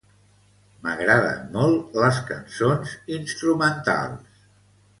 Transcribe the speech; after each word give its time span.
M'agraden 0.85 1.43
molt 1.57 1.99
les 2.05 2.19
cançons 2.31 2.97
instrumentals. 3.19 4.45